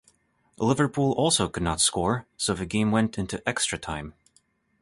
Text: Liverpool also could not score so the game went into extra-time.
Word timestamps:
Liverpool 0.57 1.11
also 1.11 1.47
could 1.47 1.61
not 1.61 1.79
score 1.79 2.25
so 2.35 2.55
the 2.55 2.65
game 2.65 2.89
went 2.89 3.19
into 3.19 3.47
extra-time. 3.47 4.15